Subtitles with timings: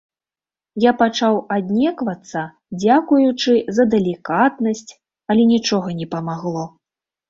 [0.83, 2.41] Я пачаў аднеквацца,
[2.81, 4.87] дзякуючы за далікатнасць,
[5.29, 6.71] але нічога не памагло.